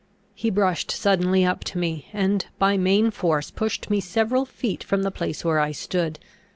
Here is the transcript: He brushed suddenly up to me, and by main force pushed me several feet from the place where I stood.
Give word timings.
He 0.33 0.49
brushed 0.49 0.89
suddenly 0.89 1.45
up 1.45 1.63
to 1.65 1.77
me, 1.77 2.07
and 2.11 2.47
by 2.57 2.75
main 2.75 3.11
force 3.11 3.51
pushed 3.51 3.91
me 3.91 3.99
several 3.99 4.45
feet 4.45 4.83
from 4.83 5.03
the 5.03 5.11
place 5.11 5.45
where 5.45 5.59
I 5.59 5.71
stood. 5.73 6.17